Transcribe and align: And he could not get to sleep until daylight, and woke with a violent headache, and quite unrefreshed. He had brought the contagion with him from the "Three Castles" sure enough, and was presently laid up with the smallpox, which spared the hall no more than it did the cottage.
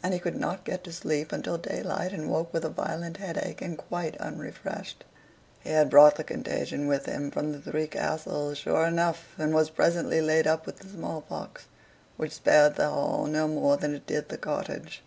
And 0.00 0.14
he 0.14 0.20
could 0.20 0.36
not 0.36 0.62
get 0.62 0.84
to 0.84 0.92
sleep 0.92 1.32
until 1.32 1.58
daylight, 1.58 2.12
and 2.12 2.30
woke 2.30 2.52
with 2.54 2.64
a 2.64 2.68
violent 2.68 3.16
headache, 3.16 3.60
and 3.60 3.76
quite 3.76 4.16
unrefreshed. 4.18 5.02
He 5.58 5.70
had 5.70 5.90
brought 5.90 6.14
the 6.14 6.22
contagion 6.22 6.86
with 6.86 7.06
him 7.06 7.32
from 7.32 7.50
the 7.50 7.60
"Three 7.60 7.88
Castles" 7.88 8.58
sure 8.58 8.86
enough, 8.86 9.34
and 9.36 9.52
was 9.52 9.70
presently 9.70 10.20
laid 10.20 10.46
up 10.46 10.66
with 10.66 10.76
the 10.78 10.88
smallpox, 10.88 11.64
which 12.16 12.30
spared 12.34 12.76
the 12.76 12.88
hall 12.90 13.26
no 13.26 13.48
more 13.48 13.76
than 13.76 13.92
it 13.96 14.06
did 14.06 14.28
the 14.28 14.38
cottage. 14.38 15.02